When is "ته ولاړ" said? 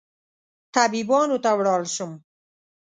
1.43-1.81